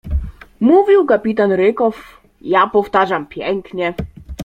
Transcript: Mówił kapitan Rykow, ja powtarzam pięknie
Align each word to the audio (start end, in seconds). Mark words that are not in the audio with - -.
Mówił 0.59 1.05
kapitan 1.05 1.51
Rykow, 1.51 2.21
ja 2.41 2.67
powtarzam 2.67 3.25
pięknie 3.27 3.93